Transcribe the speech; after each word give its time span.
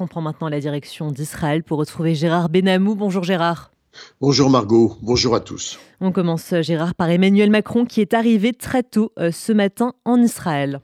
On 0.00 0.06
prend 0.06 0.20
maintenant 0.20 0.48
la 0.48 0.60
direction 0.60 1.10
d'Israël 1.10 1.64
pour 1.64 1.78
retrouver 1.78 2.14
Gérard 2.14 2.48
Benamou. 2.48 2.94
Bonjour 2.94 3.24
Gérard. 3.24 3.72
Bonjour 4.20 4.48
Margot, 4.48 4.96
bonjour 5.02 5.34
à 5.34 5.40
tous. 5.40 5.80
On 6.00 6.12
commence 6.12 6.54
Gérard 6.60 6.94
par 6.94 7.10
Emmanuel 7.10 7.50
Macron 7.50 7.84
qui 7.84 8.00
est 8.00 8.14
arrivé 8.14 8.52
très 8.52 8.84
tôt 8.84 9.10
euh, 9.18 9.32
ce 9.32 9.52
matin 9.52 9.94
en 10.04 10.22
Israël. 10.22 10.80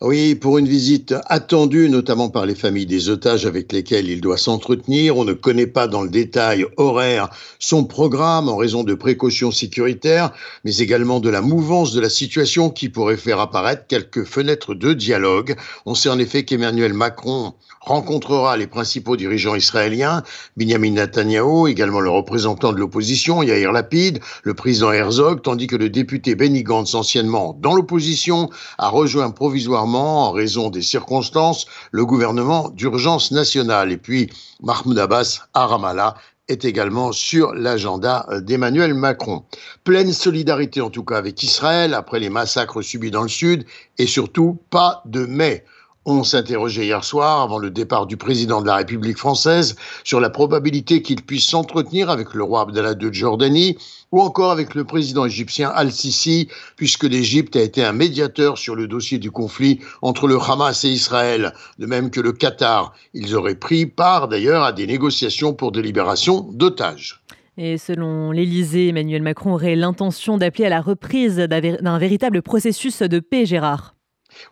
Oui, 0.00 0.36
pour 0.36 0.58
une 0.58 0.68
visite 0.68 1.12
attendue, 1.26 1.88
notamment 1.88 2.28
par 2.28 2.46
les 2.46 2.54
familles 2.54 2.86
des 2.86 3.08
otages 3.08 3.46
avec 3.46 3.72
lesquels 3.72 4.08
il 4.08 4.20
doit 4.20 4.36
s'entretenir. 4.38 5.16
On 5.16 5.24
ne 5.24 5.32
connaît 5.32 5.66
pas 5.66 5.88
dans 5.88 6.02
le 6.02 6.08
détail 6.08 6.64
horaire 6.76 7.30
son 7.58 7.82
programme 7.82 8.48
en 8.48 8.56
raison 8.56 8.84
de 8.84 8.94
précautions 8.94 9.50
sécuritaires, 9.50 10.30
mais 10.64 10.76
également 10.76 11.18
de 11.18 11.28
la 11.30 11.40
mouvance 11.40 11.92
de 11.92 12.00
la 12.00 12.10
situation 12.10 12.70
qui 12.70 12.90
pourrait 12.90 13.16
faire 13.16 13.40
apparaître 13.40 13.88
quelques 13.88 14.22
fenêtres 14.22 14.76
de 14.76 14.92
dialogue. 14.92 15.56
On 15.84 15.96
sait 15.96 16.10
en 16.10 16.20
effet 16.20 16.44
qu'Emmanuel 16.44 16.92
Macron 16.92 17.54
rencontrera 17.80 18.56
les 18.56 18.66
principaux 18.68 19.16
dirigeants 19.16 19.54
israéliens, 19.54 20.22
Benjamin 20.56 20.92
Netanyahu, 20.92 21.68
également 21.68 22.00
le 22.00 22.10
représentant 22.10 22.72
de 22.72 22.78
l'opposition, 22.78 23.42
Yair 23.42 23.72
Lapid, 23.72 24.20
le 24.42 24.54
président 24.54 24.92
Herzog, 24.92 25.42
tandis 25.42 25.66
que 25.66 25.76
le 25.76 25.88
député 25.88 26.34
Benny 26.34 26.62
Gantz, 26.62 26.94
anciennement 26.94 27.56
dans 27.60 27.74
l'opposition, 27.74 28.50
a 28.76 28.90
rejoint 28.90 29.30
provisoirement, 29.30 29.87
en 29.94 30.32
raison 30.32 30.70
des 30.70 30.82
circonstances, 30.82 31.66
le 31.90 32.04
gouvernement 32.04 32.70
d'urgence 32.70 33.30
nationale. 33.30 33.92
Et 33.92 33.96
puis, 33.96 34.30
Mahmoud 34.62 34.98
Abbas 34.98 35.40
à 35.54 35.66
Ramallah 35.66 36.14
est 36.48 36.64
également 36.64 37.12
sur 37.12 37.54
l'agenda 37.54 38.26
d'Emmanuel 38.40 38.94
Macron. 38.94 39.44
Pleine 39.84 40.12
solidarité 40.12 40.80
en 40.80 40.90
tout 40.90 41.04
cas 41.04 41.16
avec 41.16 41.42
Israël 41.42 41.94
après 41.94 42.20
les 42.20 42.30
massacres 42.30 42.82
subis 42.82 43.10
dans 43.10 43.22
le 43.22 43.28
Sud 43.28 43.66
et 43.98 44.06
surtout 44.06 44.58
pas 44.70 45.02
de 45.04 45.26
mai. 45.26 45.64
On 46.10 46.24
s'interrogeait 46.24 46.86
hier 46.86 47.04
soir, 47.04 47.42
avant 47.42 47.58
le 47.58 47.70
départ 47.70 48.06
du 48.06 48.16
président 48.16 48.62
de 48.62 48.66
la 48.66 48.76
République 48.76 49.18
française, 49.18 49.76
sur 50.04 50.20
la 50.20 50.30
probabilité 50.30 51.02
qu'il 51.02 51.20
puisse 51.20 51.44
s'entretenir 51.44 52.08
avec 52.08 52.32
le 52.32 52.42
roi 52.42 52.62
Abdallah 52.62 52.94
de 52.94 53.12
Jordanie 53.12 53.76
ou 54.10 54.22
encore 54.22 54.50
avec 54.50 54.74
le 54.74 54.84
président 54.84 55.26
égyptien 55.26 55.68
Al-Sisi, 55.68 56.48
puisque 56.76 57.04
l'Égypte 57.04 57.56
a 57.56 57.60
été 57.60 57.84
un 57.84 57.92
médiateur 57.92 58.56
sur 58.56 58.74
le 58.74 58.88
dossier 58.88 59.18
du 59.18 59.30
conflit 59.30 59.80
entre 60.00 60.28
le 60.28 60.38
Hamas 60.40 60.82
et 60.84 60.88
Israël, 60.88 61.52
de 61.78 61.84
même 61.84 62.10
que 62.10 62.22
le 62.22 62.32
Qatar. 62.32 62.94
Ils 63.12 63.36
auraient 63.36 63.54
pris 63.54 63.84
part 63.84 64.28
d'ailleurs 64.28 64.62
à 64.62 64.72
des 64.72 64.86
négociations 64.86 65.52
pour 65.52 65.72
des 65.72 65.82
libérations 65.82 66.48
d'otages. 66.54 67.22
Et 67.58 67.76
selon 67.76 68.30
l'Élysée, 68.30 68.88
Emmanuel 68.88 69.20
Macron 69.20 69.52
aurait 69.52 69.76
l'intention 69.76 70.38
d'appeler 70.38 70.64
à 70.64 70.70
la 70.70 70.80
reprise 70.80 71.36
d'un 71.36 71.98
véritable 71.98 72.40
processus 72.40 73.02
de 73.02 73.20
paix, 73.20 73.44
Gérard. 73.44 73.97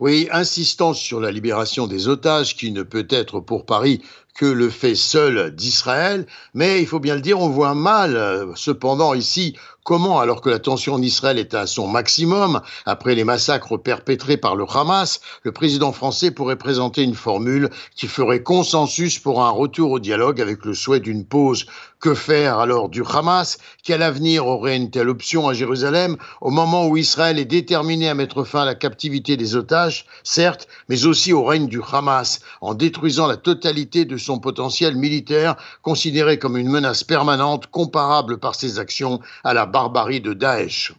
Oui, 0.00 0.28
insistance 0.32 0.98
sur 0.98 1.20
la 1.20 1.30
libération 1.30 1.86
des 1.86 2.08
otages 2.08 2.56
qui 2.56 2.72
ne 2.72 2.82
peut 2.82 3.06
être 3.10 3.40
pour 3.40 3.66
Paris 3.66 4.02
que 4.34 4.46
le 4.46 4.68
fait 4.68 4.94
seul 4.94 5.54
d'Israël, 5.54 6.26
mais 6.52 6.80
il 6.80 6.86
faut 6.86 7.00
bien 7.00 7.14
le 7.14 7.22
dire, 7.22 7.40
on 7.40 7.48
voit 7.48 7.74
mal, 7.74 8.16
euh, 8.16 8.54
cependant 8.54 9.14
ici, 9.14 9.56
comment, 9.86 10.18
alors 10.18 10.40
que 10.40 10.50
la 10.50 10.58
tension 10.58 10.94
en 10.94 11.00
Israël 11.00 11.38
est 11.38 11.54
à 11.54 11.68
son 11.68 11.86
maximum, 11.86 12.60
après 12.86 13.14
les 13.14 13.22
massacres 13.22 13.76
perpétrés 13.76 14.36
par 14.36 14.56
le 14.56 14.64
Hamas, 14.68 15.20
le 15.44 15.52
président 15.52 15.92
français 15.92 16.32
pourrait 16.32 16.56
présenter 16.56 17.04
une 17.04 17.14
formule 17.14 17.70
qui 17.94 18.08
ferait 18.08 18.42
consensus 18.42 19.20
pour 19.20 19.44
un 19.44 19.50
retour 19.50 19.92
au 19.92 20.00
dialogue 20.00 20.40
avec 20.40 20.64
le 20.64 20.74
souhait 20.74 20.98
d'une 20.98 21.24
pause? 21.24 21.66
Que 21.98 22.14
faire 22.14 22.58
alors 22.58 22.90
du 22.90 23.02
Hamas? 23.02 23.58
Quel 23.82 24.02
avenir 24.02 24.46
aurait 24.46 24.76
une 24.76 24.90
telle 24.90 25.08
option 25.08 25.48
à 25.48 25.54
Jérusalem 25.54 26.16
au 26.42 26.50
moment 26.50 26.86
où 26.86 26.96
Israël 26.98 27.38
est 27.38 27.46
déterminé 27.46 28.08
à 28.08 28.14
mettre 28.14 28.44
fin 28.44 28.62
à 28.62 28.64
la 28.66 28.74
captivité 28.74 29.38
des 29.38 29.56
otages, 29.56 30.04
certes, 30.22 30.68
mais 30.88 31.06
aussi 31.06 31.32
au 31.32 31.42
règne 31.42 31.68
du 31.68 31.80
Hamas, 31.90 32.40
en 32.60 32.74
détruisant 32.74 33.26
la 33.26 33.38
totalité 33.38 34.04
de 34.04 34.18
son 34.18 34.40
potentiel 34.40 34.94
militaire, 34.94 35.56
considéré 35.80 36.38
comme 36.38 36.58
une 36.58 36.68
menace 36.68 37.02
permanente 37.02 37.68
comparable 37.68 38.38
par 38.38 38.56
ses 38.56 38.78
actions 38.78 39.20
à 39.42 39.54
la 39.54 39.64
barbarie 39.76 40.22
de 40.22 40.32
Daesh. 40.32 40.94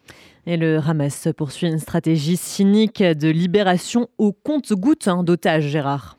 Et 0.46 0.56
le 0.56 0.78
Hamas 0.78 1.30
poursuit 1.36 1.68
une 1.68 1.80
stratégie 1.80 2.38
cynique 2.38 3.02
de 3.02 3.28
libération 3.28 4.08
au 4.20 4.34
compte-gouttes 4.34 5.08
hein, 5.08 5.24
d'otages, 5.24 5.64
Gérard. 5.64 6.17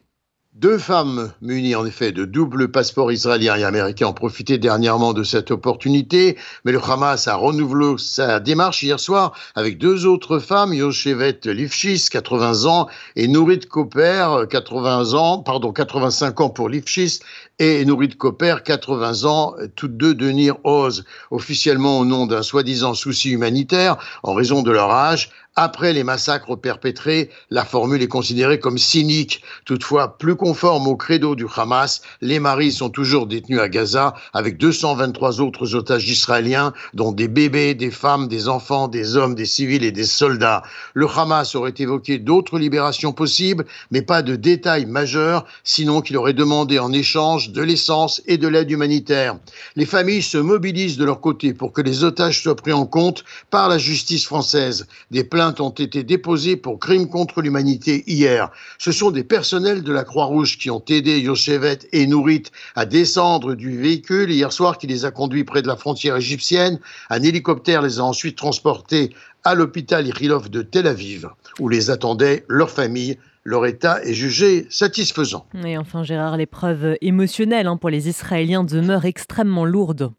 Deux 0.59 0.79
femmes 0.79 1.33
munies 1.41 1.77
en 1.77 1.87
effet 1.87 2.11
de 2.11 2.25
double 2.25 2.73
passeport 2.73 3.13
israélien 3.13 3.55
et 3.55 3.63
américain 3.63 4.09
ont 4.09 4.13
profité 4.13 4.59
dernièrement 4.59 5.13
de 5.13 5.23
cette 5.23 5.53
opportunité, 5.53 6.37
mais 6.65 6.73
le 6.73 6.81
Hamas 6.83 7.29
a 7.29 7.37
renouvelé 7.37 7.95
sa 7.97 8.41
démarche 8.41 8.83
hier 8.83 8.99
soir 8.99 9.35
avec 9.55 9.79
deux 9.79 10.05
autres 10.05 10.41
femmes, 10.41 10.75
Yoshevet 10.75 11.39
Lifshis, 11.45 12.09
80 12.11 12.65
ans, 12.65 12.89
et 13.15 13.29
Nourit 13.29 13.61
Koper, 13.61 14.49
80 14.51 15.13
ans, 15.15 15.39
pardon, 15.39 15.73
85 15.73 16.41
ans 16.41 16.51
pour 16.51 16.69
Lifshis, 16.69 17.21
et 17.61 17.85
Nourit 17.85 18.17
Koper, 18.17 18.65
80 18.65 19.27
ans, 19.27 19.55
toutes 19.77 19.97
deux 19.97 20.15
de 20.15 20.29
Nir 20.29 20.57
Oz, 20.65 21.05
officiellement 21.31 22.01
au 22.01 22.05
nom 22.05 22.27
d'un 22.27 22.43
soi-disant 22.43 22.95
souci 22.95 23.31
humanitaire, 23.31 23.97
en 24.25 24.35
raison 24.35 24.65
de 24.65 24.73
leur 24.73 24.91
âge, 24.91 25.31
après 25.57 25.93
les 25.93 26.05
massacres 26.05 26.55
perpétrés, 26.55 27.31
la 27.51 27.65
formule 27.65 28.01
est 28.01 28.07
considérée 28.07 28.61
comme 28.61 28.79
cynique. 28.79 29.43
Toutefois, 29.65 30.17
plus 30.17 30.37
conforme 30.37 30.87
au 30.87 30.95
credo 30.95 31.35
du 31.35 31.47
Hamas, 31.57 32.01
les 32.21 32.39
maris 32.39 32.71
sont 32.71 32.91
toujours 32.91 33.27
détenus 33.27 33.59
à 33.59 33.69
Gaza 33.69 34.15
avec 34.33 34.57
223 34.57 35.41
autres 35.41 35.75
otages 35.75 36.09
israéliens, 36.09 36.73
dont 36.95 37.11
des 37.11 37.27
bébés, 37.27 37.75
des 37.75 37.91
femmes, 37.91 38.29
des 38.29 38.49
enfants, 38.49 38.87
des 38.87 39.17
hommes, 39.17 39.35
des 39.35 39.47
civils 39.47 39.83
et 39.83 39.91
des 39.91 40.05
soldats. 40.05 40.63
Le 40.95 41.09
Hamas 41.09 41.57
aurait 41.57 41.75
évoqué 41.77 42.19
d'autres 42.19 42.59
libérations 42.59 43.13
possibles, 43.13 43.65
mais 43.91 44.03
pas 44.03 44.23
de 44.23 44.37
détails 44.37 44.87
majeurs, 44.87 45.45
sinon 45.65 46.03
qu'il 46.03 46.17
aurait 46.19 46.35
demandé 46.35 46.79
en 46.79 46.93
échange 46.93 47.51
de 47.51 47.63
l'essence 47.63 48.23
et 48.27 48.39
de 48.39 48.47
l'aide 48.47 48.71
humanitaire. 48.71 49.37
Les 49.75 49.87
familles 49.87 50.23
se 50.23 50.39
mobilisent 50.39 50.99
de 50.99 51.05
leur 51.05 51.21
côté 51.21 51.53
pour 51.53 51.73
que 51.73 51.83
les 51.83 52.05
otages 52.05 52.41
soient 52.43 52.55
pris 52.55 52.73
en 52.73 52.87
compte 52.87 53.25
par 53.51 53.69
la 53.69 53.79
justice 53.79 54.25
française. 54.25 54.87
Des 55.11 55.25
ont 55.61 55.71
été 55.71 56.03
déposées 56.03 56.57
pour 56.57 56.79
crimes 56.79 57.09
contre 57.09 57.43
l'humanité 57.43 58.05
hier. 58.07 58.51
Ce 58.79 58.93
sont 58.93 59.11
des 59.11 59.25
personnels 59.25 59.83
de 59.83 59.93
la 59.93 60.05
Croix-Rouge 60.05 60.59
qui 60.59 60.71
ont 60.71 60.83
aidé 60.89 61.21
Yosevet 61.21 61.79
et 61.93 62.07
Nourit 62.07 62.45
à 62.75 62.87
descendre 62.87 63.55
du 63.55 63.79
véhicule 63.79 64.31
hier 64.31 64.53
soir 64.53 64.79
qui 64.79 64.87
les 64.87 65.05
a 65.05 65.11
conduits 65.11 65.45
près 65.45 65.63
de 65.63 65.69
la 65.69 65.77
frontière 65.77 66.17
égyptienne. 66.17 66.79
Un 67.11 67.23
hélicoptère 67.23 67.83
les 67.83 67.99
a 67.99 68.05
ensuite 68.05 68.37
transportés 68.37 69.15
à 69.45 69.55
l'hôpital 69.55 70.07
Irilov 70.07 70.51
de 70.51 70.63
Tel 70.63 70.87
Aviv, 70.87 71.29
où 71.59 71.69
les 71.69 71.91
attendait 71.91 72.45
leur 72.49 72.71
famille 72.71 73.19
leur 73.45 73.65
état 73.65 74.03
est 74.03 74.13
jugé 74.13 74.67
satisfaisant. 74.69 75.47
Et 75.65 75.79
enfin, 75.79 76.03
Gérard, 76.03 76.37
l'épreuve 76.37 76.99
émotionnelle 77.01 77.67
hein, 77.67 77.79
pour 77.79 77.89
les 77.89 78.07
Israéliens 78.07 78.63
demeure 78.63 79.07
extrêmement 79.07 79.65
lourde. 79.65 80.11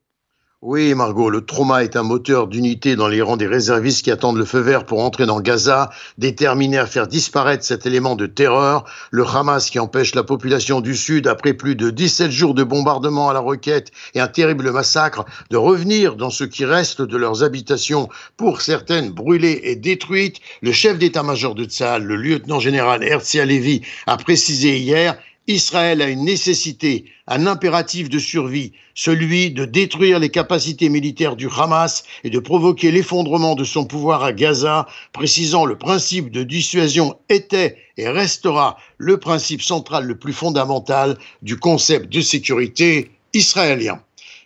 Oui, 0.62 0.94
Margot, 0.94 1.30
le 1.30 1.46
trauma 1.46 1.86
est 1.86 1.96
un 1.96 2.04
moteur 2.04 2.48
d'unité 2.48 2.98
dans 2.98 3.08
les 3.08 3.22
rangs 3.22 3.38
des 3.38 3.48
réservistes 3.48 4.04
qui 4.04 4.12
attendent 4.12 4.36
le 4.36 4.44
feu 4.44 4.60
vert 4.60 4.86
pour 4.86 5.02
entrer 5.02 5.26
dans 5.26 5.40
Gaza, 5.40 5.90
déterminés 6.18 6.78
à 6.78 6.86
faire 6.86 7.08
disparaître 7.08 7.64
cet 7.64 7.86
élément 7.86 8.18
de 8.18 8.26
terreur. 8.26 8.84
Le 9.10 9.26
Hamas 9.26 9.70
qui 9.70 9.80
empêche 9.80 10.16
la 10.16 10.24
population 10.24 10.82
du 10.82 10.98
Sud, 10.98 11.28
après 11.28 11.54
plus 11.54 11.78
de 11.78 11.92
17 11.92 12.30
jours 12.30 12.54
de 12.56 12.66
bombardement 12.66 13.30
à 13.30 13.34
la 13.34 13.40
roquette 13.40 13.92
et 14.16 14.20
un 14.20 14.28
terrible 14.28 14.70
massacre, 14.74 15.24
de 15.50 15.56
revenir 15.56 16.18
dans 16.18 16.30
ce 16.30 16.44
qui 16.44 16.66
reste 16.66 17.02
de 17.02 17.16
leurs 17.16 17.42
habitations, 17.42 18.10
pour 18.36 18.60
certaines 18.60 19.12
brûlées 19.12 19.62
et 19.64 19.78
détruites. 19.78 20.42
Le 20.62 20.74
chef 20.74 21.00
d'état-major 21.00 21.56
de 21.56 21.64
Tzal, 21.64 22.04
le 22.04 22.18
lieutenant-général 22.18 23.02
Herzia 23.02 23.46
Levy, 23.46 23.82
a 24.08 24.18
précisé 24.18 24.78
hier 24.78 25.16
Israël 25.50 26.04
a 26.04 26.10
une 26.10 26.26
nécessité, 26.26 27.06
un 27.26 27.48
impératif 27.48 28.08
de 28.08 28.20
survie, 28.20 28.72
celui 28.94 29.50
de 29.50 29.66
détruire 29.66 30.20
les 30.20 30.30
capacités 30.30 30.90
militaires 30.90 31.36
du 31.36 31.48
Hamas 31.50 32.04
et 32.24 32.30
de 32.30 32.38
provoquer 32.38 32.92
l'effondrement 32.92 33.56
de 33.56 33.64
son 33.64 33.86
pouvoir 33.86 34.24
à 34.24 34.32
Gaza, 34.32 34.86
précisant 35.12 35.66
le 35.66 35.76
principe 35.76 36.30
de 36.30 36.44
dissuasion 36.44 37.18
était 37.30 37.78
et 37.98 38.08
restera 38.08 38.78
le 39.00 39.18
principe 39.18 39.64
central 39.64 40.06
le 40.06 40.20
plus 40.20 40.34
fondamental 40.34 41.18
du 41.42 41.58
concept 41.58 42.14
de 42.14 42.22
sécurité 42.22 43.10
israélien. 43.34 44.04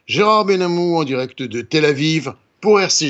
Gérard 0.08 0.46
Benamou 0.46 0.96
en 0.96 1.04
direct 1.04 1.44
de 1.44 1.60
Tel 1.60 1.84
Aviv 1.84 2.32
pour 2.62 2.80
RCG. 2.80 3.02